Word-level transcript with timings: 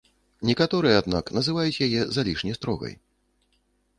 Некаторыя, 0.49 0.95
аднак, 1.01 1.25
называюць 1.39 1.81
яе 1.87 2.01
залішне 2.17 2.51
строгай. 2.59 2.93